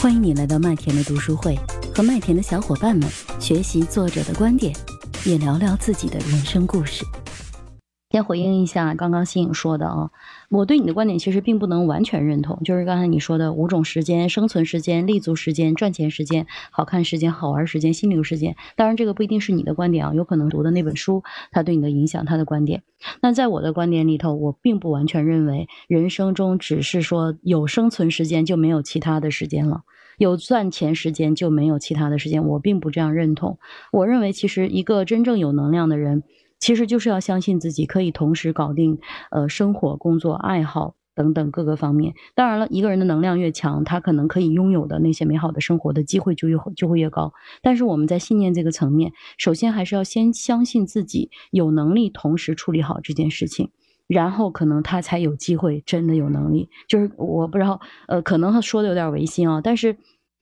[0.00, 1.54] 欢迎你来到麦田的读书会，
[1.94, 3.06] 和麦田的小伙伴们
[3.38, 4.74] 学习作者的观点，
[5.26, 7.04] 也聊聊自己的人生故事。
[8.10, 10.10] 先回应一下刚刚新颖说的啊，
[10.48, 18.56] 我对你的观点其实并不能完全认同，就是刚才你说的五种时间：生存时间、立足时间、赚钱时间、好看时间、好玩时间、心流时间。
[18.74, 22.82] 当然，这个不一定是你的观点啊，有可能读的那本书它对你的影响，它的观点。
[23.22, 29.82] 那在我的观点里头，我并不完全认为人生中只是说有生存时间就没有其他的时间了，
[30.18, 33.60] 有赚钱时间就没有其他的时间，我并不这样认同。
[33.92, 36.24] 我认为，其实一个真正有能量的人。
[36.60, 38.98] 其实就是要相信自己可以同时搞定，
[39.30, 42.14] 呃，生活、工作、爱好等等各个方面。
[42.34, 47.32] 当然了，一个人的能量越强，他可能可以拥有的那些美好的生活的机会就越就会越高。
[47.62, 53.70] 但是我们在信念这个层面，首先还是要先相信自己有能力同时处理好这件事情，
[54.06, 56.68] 然后可能他才有机会真的有能力。
[56.86, 59.96] 就是我不知道，呃，可能说的有点违心啊，但是。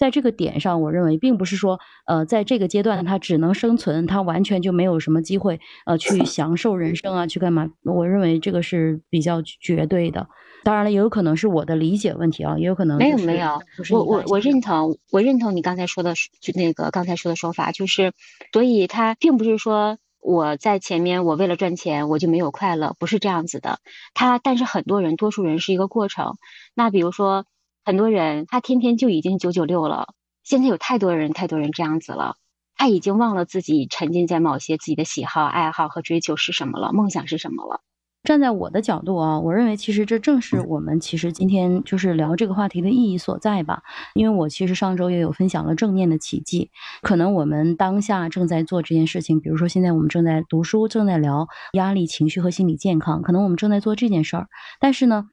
[0.00, 7.68] 在这个点上，我认为并不是说，呃，在这个阶段他只能生存，他完全就没有什么机会，呃，去享受人生啊，去干嘛？
[7.84, 10.26] 我认为这个是比较绝对的。
[10.64, 13.60] 当然了，也有可能是我的理解问题啊，也有可能没有没有。
[13.90, 18.14] 我我我认同，我认同你刚才说的，就那个刚才说的说法，就是，
[18.54, 23.80] 所以他并不是说我在前面，我为了赚钱我就没有快乐，不是这样子的。
[24.14, 26.36] 他但是很多人，多数人是一个过程。
[26.74, 27.44] 那比如说。
[27.90, 32.36] 很多人他天天就已经九九六了，现在有太多人太多人这样子了，
[32.76, 37.80] 他已经忘了自己沉浸在某些自己的喜好、爱好和追求是什么了，梦想是什么了。
[38.22, 43.82] 站在我的角度啊，我认为其实这正是我们其实今天就是聊这个话题的意义所在吧。
[44.14, 46.70] 因为我其实上周也有分享了正念的奇迹，
[47.02, 54.46] 可能我们当下正在做这件事情，比如说现在我们正在读书，正在聊压力、情绪和心理健康，可能我们正在做这件事儿，
[54.78, 55.30] 但是呢。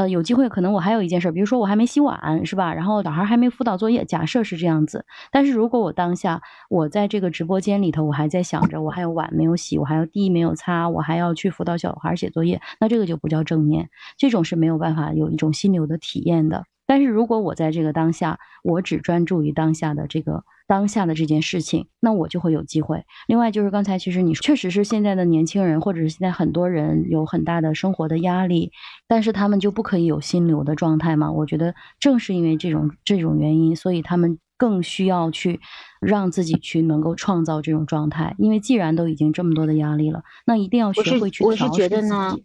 [0.00, 2.72] 呃，有机会可能我还有一件事，比如说我还没洗碗，是吧？
[2.72, 5.04] 然后小孩还没辅导作业，假设是这样子。
[5.30, 16.64] 但是如果我当下我在这个直播间里头，我还在想着我还有碗没有洗，我还有地没有擦，我还要去辅导小孩写作业，那这个就不叫正念，这种是没有办法有一种心流的体验的。
[16.90, 20.42] 但是如果我在这个当下，我只专注于当下的这个。
[20.66, 23.04] 当下的这件事情，那我就会有机会。
[23.26, 28.70] 另外就是刚才其实你确实是现在的年轻人，或者是现在很多人有很大的生活的压力，
[29.08, 31.32] 但是他们就不可以有心流的状态嘛？
[31.32, 35.58] 我觉得正是因为这种这种原因，所以他们更需要去
[36.00, 38.36] 让自己去能够创造这种状态。
[38.38, 41.72] 因为既然都已经这么多的压力了，那一定要学会去调试自己。
[41.72, 42.36] 我是觉得呢，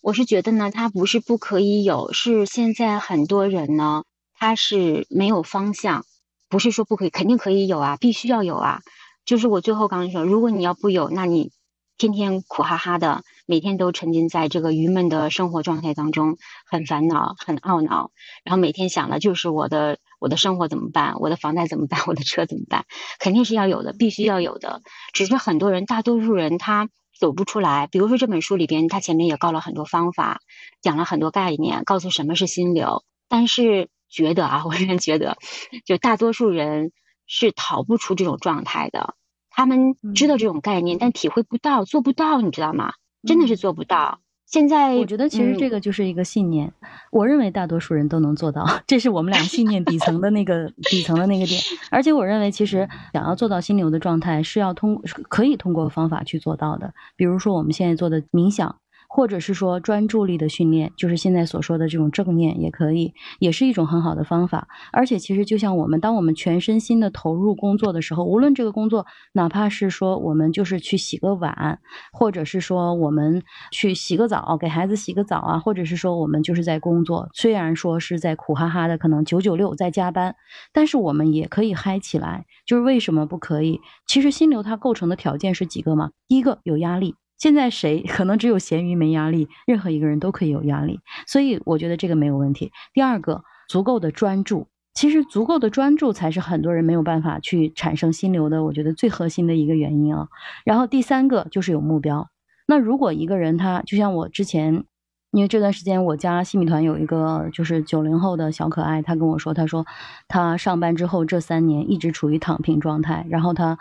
[0.00, 4.04] 我是觉得呢，他不是不可以有，是现在很多人呢，
[4.38, 6.04] 他是没有方向。
[6.48, 8.80] 不是说不可以，肯定可以有啊，必须要有啊。
[9.24, 11.50] 就是我最后刚刚说，如果你要不有，那你
[11.98, 16.36] 天天苦哈哈的，每天都沉浸在这个郁闷的生活状态当中，
[16.66, 18.10] 很烦恼，很懊恼，
[18.44, 22.84] 然后每天想的就是我的我的生活怎么办，我的房贷怎么办，我的车怎么办？
[23.18, 24.82] 肯定是要有的，必须要有的。
[25.12, 27.86] 只是很多人，大多数人他走不出来。
[27.86, 30.40] 比如说这本书里边，他前面也告了很多方法，
[30.82, 33.88] 讲了很多概念，告诉什么是心流，但是。
[34.08, 35.36] 觉得啊， 我仍然觉得，
[35.84, 36.92] 就大多数人
[37.26, 39.16] 是逃不出这种状态的。
[39.50, 42.92] 他们知道这种概念，但体会不到，做不到，你知道吗？
[43.26, 44.20] 真的是做不到。
[44.46, 46.72] 现在我觉得，其实这个就是一个信念。
[47.10, 51.60] 我认为大多数人都能做到，这是我们俩信念底层的那个底层的那个点。
[51.90, 56.94] 而且我认为，其实想要做到心流的状态，是要通可以通过方法去做到的。
[57.16, 58.76] 比如说我们现在做的冥想。
[59.08, 64.68] 或者是说专注力的训练，就是现在所说的这种正念，也可以，也是一种很好的方法。
[64.92, 71.80] 而且其实就像我们，当我们全身心的投入工作的时候，无论这个工作，哪怕是说我们就是去洗个碗，
[72.12, 80.34] 或者是说我们去洗个澡，给孩子洗个澡啊，或者是说我们就是在工作，虽然说是在苦哈哈的，可能九九六在加班，
[80.72, 82.44] 但是我们也可以嗨起来。
[82.66, 83.80] 就是为什么不可以？
[84.06, 86.10] 其实心流它构成的条件是几个嘛？
[86.26, 87.14] 第一个有压力。
[87.38, 92.72] 现在谁可能只有咸鱼没压力，任何一个人都可以有压力，所以我觉得这个没有问题。
[92.94, 100.28] 第二个，足够的专注，其实足够的专注才是很多人没有办法去产生心流的，我觉得最核心的一个原因啊。
[100.64, 102.28] 然后第三个就是有目标。
[102.66, 104.84] 那如果一个人他就像我之前，
[105.30, 109.84] 因为这段时间我家新米团有一个就是九零后的小可爱，他跟我说，他说
[110.26, 113.78] 他上班之后这三年一直处于躺平状态，然后他。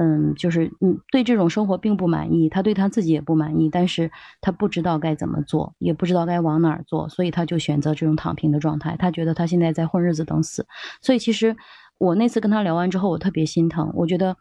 [0.00, 8.94] 嗯，就是嗯，对这种生活并不满意，他对他自己也不满意，但是他不知道该怎么做，也不知道该往哪儿做，所以他就选择这种躺平的状态。
[8.96, 10.64] 他觉得他现在在混日子等死。
[11.02, 11.56] 所以其实
[11.98, 13.90] 我那次跟他聊完之后，我特别心疼。
[13.96, 14.36] 我觉得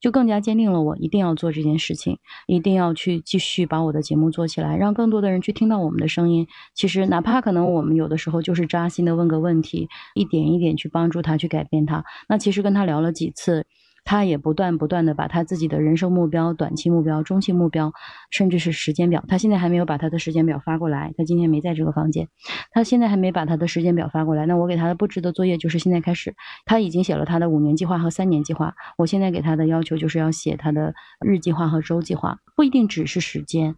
[0.00, 2.16] 就更加坚定了我一定要做这件事情，
[2.46, 6.46] 一定要去继续把我的节目做起来，让更多的人去听到我们的声音。
[6.76, 12.04] 其实哪怕可能我们有的时候就是扎心的问个问题，一点一点去帮助他去改变他。
[12.28, 13.66] 那其实跟他聊了几次。
[14.04, 17.92] 他也不断不断的把他自己的人生目标、短期目标、中期目标，
[18.30, 21.12] 甚至是时间表，他现在还没有把他的时间表发过来。
[21.16, 22.28] 他今天没在这个房间，
[22.72, 24.46] 他现在还没把他的时间表发过来。
[24.46, 28.74] 那我给他的布置的作业就是现在开始，他已经写了他的五年计划和三年计划。
[28.98, 30.94] 我现在给他的要求就是要写他的
[31.24, 33.76] 日计划和周计划，不一定只是时间，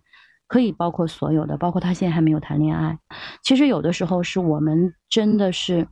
[0.49, 2.99] 可以包括所有的，包括他现在还没有谈恋爱。
[3.43, 5.89] 其实有的时候是我们真的是。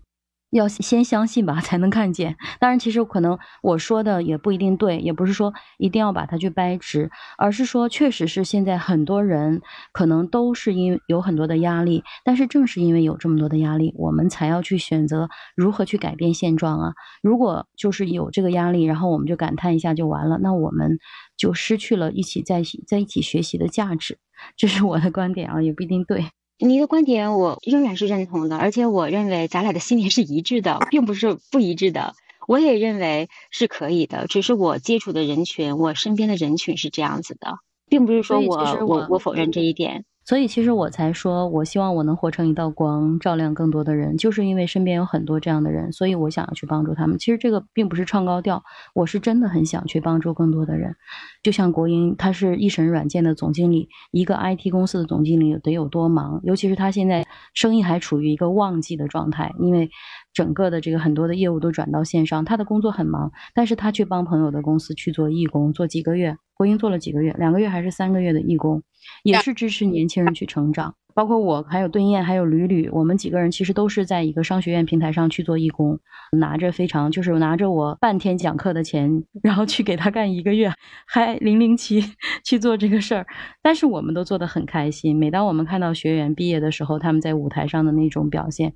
[0.50, 2.37] 要先相信吧，才能看见。
[2.58, 9.62] 当然，其实可能我说的也不一定对，也不是说一定要把它去掰直，而是说，确实是现在很多人
[9.93, 16.93] 可能都是因有很多的压力，但是正是因为有这么多的压力，我们才要去选择如何去改变现状啊。
[17.23, 20.99] 如果就是有这个压力，然后我们就感叹一下就完了，那我们
[21.37, 24.19] 就失去了一起在在一起学习的价值。
[24.56, 26.40] 这是我的观点啊，也不一定对。
[26.61, 32.15] 你的观点我仍然是认同的，而且我认为咱俩的信念是一致的，并不是不一致的。
[32.47, 37.55] 我也认为是可以的，只是我接触的人群，我身边的人群是这样子的，
[37.89, 40.05] 并不是说我我我否认这一点。
[40.31, 47.19] 所以其实我才说，我希望我能活成一道光，照亮更多的人，就是因为身边有很多这样的人，所以我想要去帮助他们。
[47.19, 48.62] 其实这个并不是唱高调，
[48.94, 50.94] 我是真的很想去帮助更多的人。
[51.43, 56.38] 就像国英，他是一审软件的总经理，一个 IT 公司的总经理得有多忙？
[56.44, 59.91] 尤其是他现在生意还处于一个旺季的状态，因为
[60.32, 66.37] 整个的这个很多的业务都转到线上，他的工作很忙，但是他去帮朋友的公司去做义工，做几个月。
[66.55, 68.82] 国英做了几个月，两个月还是三个月的义工，
[69.23, 70.94] 也是支持年轻人去成长。
[71.15, 75.99] 包括我，还有顿燕，还有吕吕，我们几个人其实都是在一个商学院平台上去做义工，
[76.38, 80.71] 拿着非常就是拿着我半天讲课的钱，然后去给他干一个月，
[81.06, 82.05] 还零零七
[82.44, 83.26] 去做这个事儿。
[83.62, 85.19] 但是我们都做得很开心。
[85.19, 88.75] 每当我们看到学员毕业的时候，他们在舞台上的那种表现，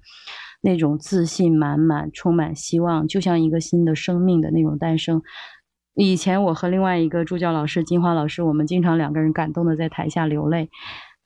[0.65, 5.21] 那种自信满满、充满希望，就像一个新的生命的那种诞生。
[5.95, 10.71] 以前我和另外一个助教老师金花老师，我们经常两个人感动的在台下流泪。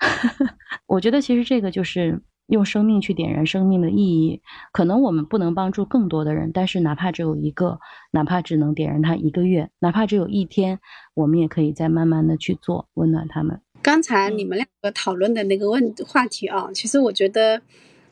[0.88, 4.42] 我觉得其实这个就是用生命去点燃生命的意义。
[4.72, 7.78] 可能我们不能帮助更多的人，但是哪怕只有一个，
[8.10, 10.80] 哪怕只能点燃他一个月，哪怕只有一天，
[11.14, 13.60] 我们也可以再慢慢的去做，温暖他们。
[13.80, 17.62] 刚才你们两个讨论的那个问话题啊，其实我觉得。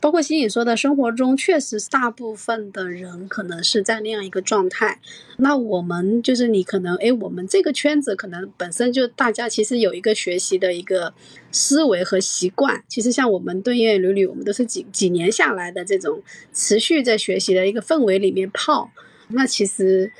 [0.00, 5.00] 包括新颖说的，生活中确实大部分的人可能是在那样一个状态。
[5.38, 11.12] 那我们就是你可能，哎，我们这个圈子可能本身就大家其实有一个学习的一个
[11.50, 12.82] 思维和习惯。
[12.88, 16.22] 其实像我们对燕屡屡，我们都是几几年下来的这种
[16.52, 18.90] 持续在学习的一个氛围里面泡。
[19.28, 20.12] 那其实。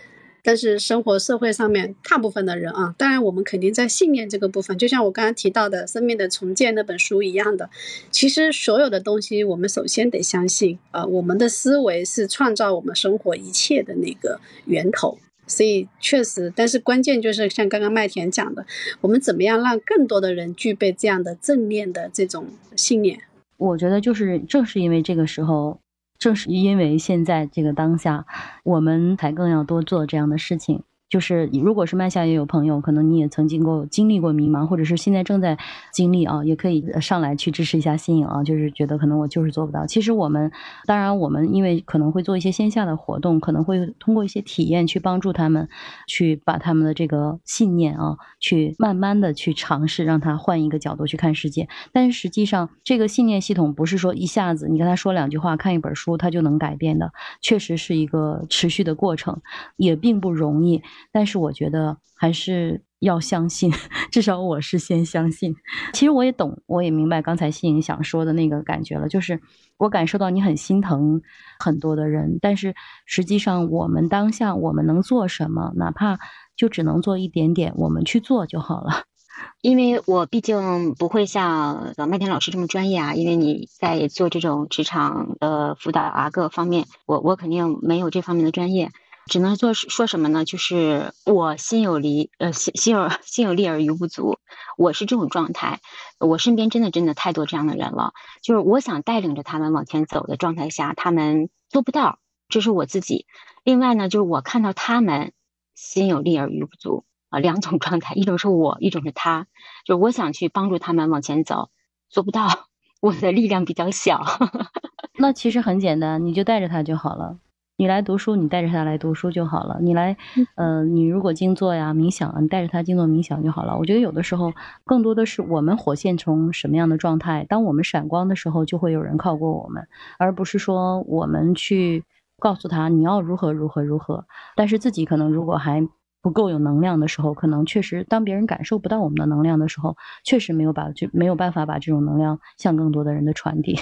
[0.47, 7.69] 但是生活社会上面大部分的人啊，当然我们肯定在信念这个部分，就像我刚刚提到的《生命的重建》那本书一样的，
[8.13, 15.19] 其实所有的东西，我们首先得相信啊，我们的思维是创造我们生活一切的那个源头。
[15.49, 18.65] 所以确实，但是关键就是像刚刚麦田讲的，
[19.01, 22.47] 我们怎么样让更多的人具备这样的正念的这种
[22.77, 23.19] 信念？
[23.57, 25.81] 我觉得就是正是因为这个时候。
[26.19, 28.27] 正是因为现在这个当下，
[28.65, 30.83] 我们才更要多做这样的事情。
[31.09, 35.57] 就是，如果是麦下也有朋友，可能你也曾经过经历过迷茫，或者是现在正在
[35.93, 38.43] 经历啊，也可以上来去支持一下新颖啊。
[38.43, 39.87] 就是觉得可能我就是做不到。
[39.87, 40.51] 其实我们，
[40.85, 45.69] 当然我们因为可能会做一些线下的活动，可能会通过一些体验去帮助他们，
[46.09, 51.69] 去把他们的这个信念啊，去慢慢的去尝试，让他换一个角度去看世界。
[51.93, 59.41] 但是实际上，这个信念系统不是说一下子你跟他说两句话，看一本书他就能改变的，确实是一个持续的过程，
[59.77, 60.83] 也并不容易。
[61.13, 63.73] 但是我觉得还是要相信，
[64.11, 65.55] 至少我是先相信。
[65.93, 69.41] 其实我也懂，我也明白刚才心颖想说的那个感觉了，就是
[69.79, 71.21] 我感受到你很心疼
[71.59, 72.75] 很多的人，但是
[73.05, 76.19] 实际上我们当下我们能做什么，哪怕
[76.57, 79.05] 就只能做一点点，我们去做就好了。
[79.61, 88.91] 因为我毕竟不会像麦田老师这么专业啊，因为你在做这种职场的辅导啊各方面，我我肯定没有这方面的专业。
[89.29, 90.45] 只能做说什么呢？
[90.45, 94.39] 就是我心有离，呃，心心有 心有力而余不足。
[94.77, 95.81] 我是这种状态，
[96.19, 98.13] 我身边真的真的太多这样的人了。
[98.43, 103.27] 就是我想带领着他们往前走的状态下，他们做不到，这是我自己。
[103.65, 105.33] 另外呢，就是我看到他们
[105.75, 109.49] 心有力而余不足啊，两种状态，一种是我，一种是他。
[109.85, 111.71] 就是我想去帮助他们往前走，
[112.09, 112.69] 做不到，
[113.03, 114.25] 我的力量比较小。
[115.19, 117.39] 那其实很简单，你就带着他就好了。
[117.79, 119.77] 你来读书，你带着他来读书就好了。
[119.83, 120.17] 你来，
[120.55, 123.77] 呃，你如果静坐呀、冥想，你带着他静坐冥想就好了。
[123.77, 124.53] 我觉得有的时候
[124.85, 129.87] 更多的是我们火线从什么样的状态，当我们闪光的时候，就会有人靠过我们，
[130.19, 132.05] 而不是说我们去
[132.39, 134.25] 告诉他你要如何如何如何。
[134.55, 135.87] 但是自己可能如果还
[136.23, 143.79] 不够有能量的时候，可能确实当别人感受不到我们的能量的时候，确实没有把就没有办法把这种能量向更多的人的传递。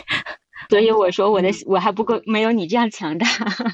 [0.69, 3.27] 所以我说我的我还不够，没有你这样强大。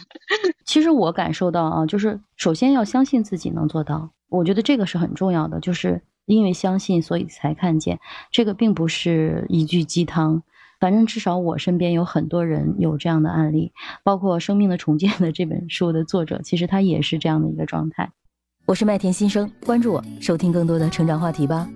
[0.64, 5.60] 其实我感受到啊，就是首先要相信自己能做到，我觉得这个是很重要的。
[5.60, 7.98] 就是因为相信，所以才看见。
[8.30, 10.42] 这个并不是一句鸡汤，
[10.78, 13.72] 反正至少我身边有很多人有这样的案例，
[14.04, 18.10] 包括《生命的重建》的这本书的作者，其实他也是这样的一个状态。
[18.66, 21.68] 我是麦田新生，关注我，收听更多的成长话题吧。